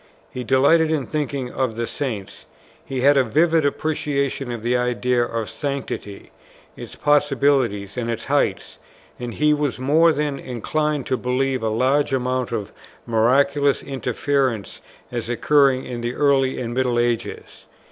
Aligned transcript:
He 0.31 0.43
delighted 0.43 0.91
in 0.91 1.05
thinking 1.05 1.51
of 1.51 1.75
the 1.75 1.85
Saints; 1.85 2.47
he 2.83 3.01
had 3.01 3.17
a 3.17 3.23
vivid 3.23 3.67
appreciation 3.67 4.51
of 4.51 4.63
the 4.63 4.75
idea 4.75 5.23
of 5.23 5.47
sanctity, 5.47 6.31
its 6.75 6.95
possibility 6.95 7.87
and 7.95 8.09
its 8.09 8.25
heights; 8.25 8.79
and 9.19 9.35
he 9.35 9.53
was 9.53 9.77
more 9.77 10.11
than 10.11 10.39
inclined 10.39 11.05
to 11.05 11.17
believe 11.17 11.61
a 11.61 11.69
large 11.69 12.13
amount 12.13 12.51
of 12.51 12.73
miraculous 13.05 13.83
interference 13.83 14.81
as 15.11 15.29
occurring 15.29 15.85
in 15.85 16.01
the 16.01 16.15
early 16.15 16.59
and 16.59 16.73
middle 16.73 16.97
ages. 16.97 17.65